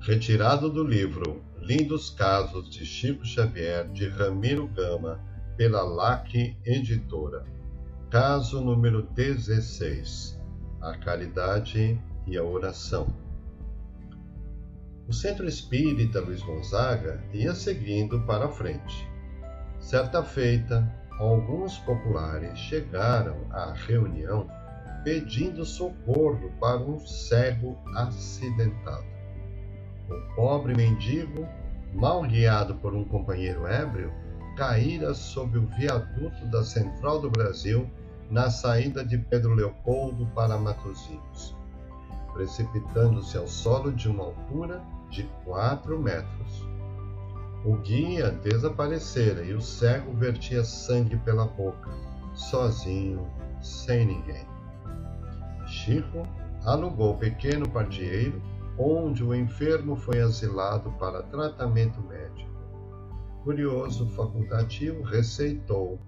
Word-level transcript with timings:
Retirado 0.00 0.70
do 0.70 0.84
livro 0.84 1.42
Lindos 1.60 2.10
Casos 2.10 2.70
de 2.70 2.86
Chico 2.86 3.26
Xavier, 3.26 3.88
de 3.88 4.08
Ramiro 4.08 4.68
Gama, 4.68 5.18
pela 5.56 5.82
LAC 5.82 6.56
Editora. 6.64 7.44
Caso 8.08 8.60
número 8.60 9.02
16: 9.02 10.40
A 10.80 10.96
caridade 10.96 12.00
e 12.24 12.36
a 12.36 12.44
oração. 12.44 13.08
O 15.08 15.12
Centro 15.12 15.48
Espírita 15.48 16.20
Luiz 16.20 16.40
Gonzaga 16.40 17.20
ia 17.32 17.52
seguindo 17.52 18.20
para 18.26 18.48
frente. 18.48 19.08
Certa 19.80 20.22
feita, 20.22 20.88
alguns 21.18 21.78
populares 21.78 22.58
chegaram 22.58 23.36
à 23.50 23.72
reunião 23.72 24.46
pedindo 25.02 25.64
socorro 25.64 26.50
para 26.60 26.78
um 26.78 26.98
cego 27.00 27.78
acidentado. 27.94 29.06
O 30.08 30.34
pobre 30.34 30.74
mendigo, 30.74 31.46
mal 31.94 32.22
guiado 32.22 32.74
por 32.76 32.94
um 32.94 33.04
companheiro 33.04 33.66
ébrio, 33.66 34.12
caíra 34.56 35.14
sob 35.14 35.58
o 35.58 35.66
viaduto 35.66 36.44
da 36.46 36.64
Central 36.64 37.20
do 37.20 37.30
Brasil 37.30 37.88
na 38.30 38.50
saída 38.50 39.04
de 39.04 39.16
Pedro 39.16 39.54
Leopoldo 39.54 40.26
para 40.34 40.58
Matozinhos, 40.58 41.54
precipitando-se 42.32 43.36
ao 43.38 43.46
solo 43.46 43.92
de 43.92 44.08
uma 44.08 44.24
altura 44.24 44.82
de 45.08 45.22
quatro 45.44 45.98
metros. 46.00 46.75
O 47.64 47.76
guia 47.76 48.30
desaparecera 48.30 49.42
e 49.42 49.52
o 49.52 49.60
cego 49.60 50.12
vertia 50.12 50.62
sangue 50.62 51.16
pela 51.18 51.46
boca, 51.46 51.90
sozinho, 52.34 53.26
sem 53.60 54.06
ninguém. 54.06 54.46
Chico 55.66 56.22
alugou 56.64 57.16
pequeno 57.16 57.68
pardieiro, 57.68 58.40
onde 58.78 59.24
o 59.24 59.34
enfermo 59.34 59.96
foi 59.96 60.20
asilado 60.20 60.92
para 60.92 61.22
tratamento 61.22 62.00
médico. 62.02 62.50
Curioso 63.42 64.08
facultativo 64.10 65.02
receitou 65.02 66.00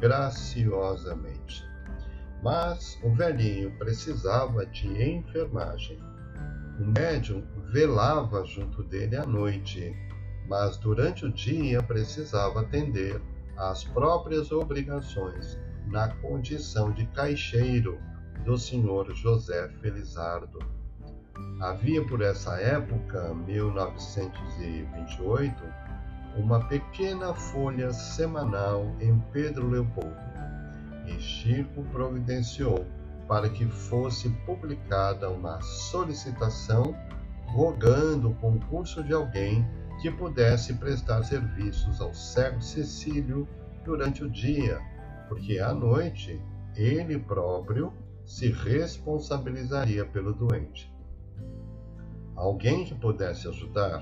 graciosamente. 0.00 1.64
Mas 2.42 2.98
o 3.02 3.10
velhinho 3.14 3.70
precisava 3.78 4.66
de 4.66 4.86
enfermagem. 5.02 5.98
O 6.78 6.84
médium 6.84 7.42
velava 7.72 8.44
junto 8.44 8.82
dele 8.82 9.16
à 9.16 9.24
noite, 9.24 9.94
mas 10.48 10.76
durante 10.76 11.26
o 11.26 11.32
dia 11.32 11.82
precisava 11.82 12.60
atender 12.60 13.20
às 13.56 13.82
próprias 13.84 14.52
obrigações 14.52 15.58
na 15.86 16.08
condição 16.16 16.92
de 16.92 17.06
caixeiro 17.06 17.98
do 18.44 18.58
senhor 18.58 19.14
José 19.14 19.68
Felizardo. 19.80 20.58
Havia 21.60 22.04
por 22.06 22.22
essa 22.22 22.60
época, 22.60 23.34
1928, 23.34 25.64
uma 26.36 26.60
pequena 26.68 27.34
folha 27.34 27.92
semanal 27.92 28.94
em 29.00 29.18
Pedro 29.32 29.68
Leopoldo, 29.68 30.14
e 31.06 31.20
Chico 31.20 31.82
providenciou 31.92 32.86
para 33.26 33.48
que 33.48 33.66
fosse 33.66 34.28
publicada 34.44 35.30
uma 35.30 35.60
solicitação 35.60 36.94
rogando 37.46 38.30
o 38.30 38.34
concurso 38.34 39.02
de 39.02 39.12
alguém 39.12 39.66
que 40.06 40.10
pudesse 40.12 40.74
prestar 40.74 41.24
serviços 41.24 42.00
ao 42.00 42.14
cego 42.14 42.62
Cecílio 42.62 43.48
durante 43.84 44.22
o 44.22 44.30
dia, 44.30 44.80
porque 45.28 45.58
à 45.58 45.74
noite 45.74 46.40
ele 46.76 47.18
próprio 47.18 47.92
se 48.24 48.52
responsabilizaria 48.52 50.04
pelo 50.04 50.32
doente. 50.32 50.94
Alguém 52.36 52.84
que 52.84 52.94
pudesse 52.94 53.48
ajudar, 53.48 54.00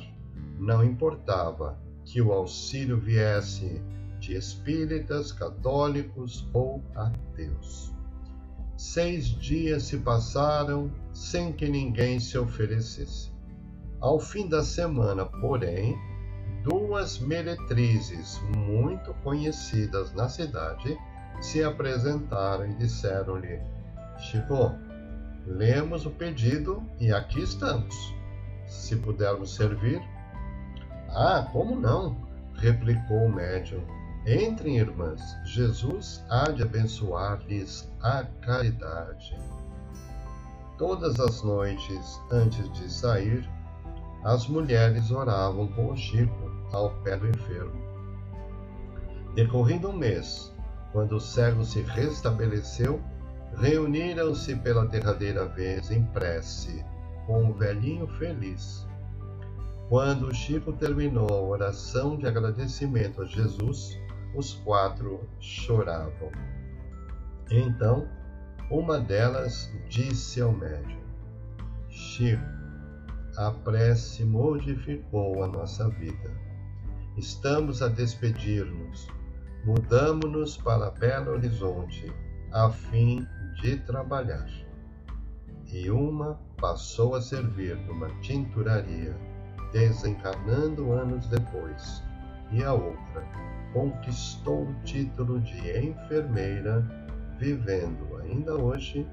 não 0.59 0.85
importava 0.85 1.81
que 2.05 2.21
o 2.21 2.35
auxílio 2.35 2.99
viesse 2.99 3.81
de 4.21 4.37
espíritas, 4.37 5.33
católicos 5.33 6.47
ou 6.53 6.83
ateus. 6.95 7.95
Seis 8.77 9.29
dias 9.29 9.85
se 9.85 9.97
passaram 9.97 10.91
sem 11.15 11.51
que 11.51 11.67
ninguém 11.67 12.21
se 12.21 12.37
oferecesse. 12.37 13.34
Ao 14.05 14.21
fim 14.21 14.47
da 14.47 14.63
semana, 14.63 15.25
porém, 15.25 15.99
duas 16.63 17.19
meretrizes 17.19 18.39
muito 18.55 19.15
conhecidas 19.25 20.13
na 20.13 20.29
cidade 20.29 20.95
se 21.41 21.65
apresentaram 21.65 22.67
e 22.67 22.75
disseram-lhe: 22.75 23.63
Chico, 24.19 24.73
lemos 25.47 26.05
o 26.05 26.11
pedido 26.11 26.83
e 27.01 27.11
aqui 27.11 27.41
estamos. 27.41 27.95
Se 28.67 28.95
pudermos 28.95 29.55
servir. 29.55 30.03
Ah, 31.09 31.49
como 31.51 31.75
não? 31.75 32.15
replicou 32.57 33.25
o 33.25 33.33
médium 33.33 33.83
Entrem, 34.27 34.77
irmãs, 34.77 35.23
Jesus 35.47 36.23
há 36.29 36.51
de 36.51 36.63
abençoar-lhes 36.63 37.91
a 38.03 38.25
caridade. 38.43 39.35
Todas 40.77 41.19
as 41.19 41.43
noites, 41.43 42.21
antes 42.31 42.71
de 42.75 42.93
sair, 42.93 43.49
as 44.25 44.49
mulheres 44.49 45.11
oravam 45.11 45.69
com 45.69 45.93
o 45.93 45.97
Chico 45.97 46.51
ao 46.73 46.91
pé 47.03 47.17
do 47.17 47.29
enfermo. 47.29 47.85
Decorrido 49.35 49.91
um 49.91 49.97
mês, 49.97 50.53
quando 50.93 51.17
o 51.17 51.21
cego 51.21 51.63
se 51.63 51.83
restabeleceu, 51.83 53.01
reuniram-se 53.59 54.57
pela 54.57 54.87
derradeira 54.87 55.45
vez 55.45 55.91
em 55.91 56.03
prece 56.07 56.85
com 57.27 57.51
o 57.51 57.55
velhinho 57.55 58.07
feliz. 58.07 58.87
Quando 59.89 60.35
Chico 60.35 60.73
terminou 60.73 61.29
a 61.29 61.43
oração 61.43 62.17
de 62.17 62.27
agradecimento 62.27 63.23
a 63.23 63.27
Jesus, 63.27 63.99
os 64.35 64.55
quatro 64.55 65.21
choravam. 65.39 66.33
Então, 67.51 68.09
uma 68.71 68.99
delas 68.99 69.71
disse 69.89 70.41
ao 70.41 70.53
médium: 70.53 71.03
Chico, 71.89 72.64
a 73.37 73.51
prece 73.51 74.25
modificou 74.25 75.43
a 75.43 75.49
nossa 75.49 75.89
vida. 75.89 76.31
Estamos 77.17 77.83
a 77.83 77.89
despedir-nos. 77.89 79.09
Mudamos-nos 79.65 80.57
para 80.57 80.91
Belo 80.91 81.33
Horizonte, 81.33 82.13
a 82.53 82.71
fim 82.71 83.27
de 83.61 83.77
trabalhar. 83.79 84.49
E 85.73 85.91
uma 85.91 86.39
passou 86.61 87.17
a 87.17 87.21
servir 87.21 87.77
numa 87.87 88.09
tinturaria, 88.21 89.17
desencarnando 89.73 90.93
anos 90.93 91.27
depois, 91.27 92.03
e 92.53 92.63
a 92.63 92.73
outra 92.73 93.27
conquistou 93.73 94.69
o 94.69 94.75
título 94.85 95.41
de 95.41 95.59
enfermeira, 95.77 96.87
vivendo 97.39 98.17
ainda 98.23 98.55
hoje 98.55 99.05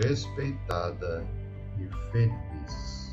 respeitada 0.00 1.26
e 1.78 1.86
feliz. 2.10 3.07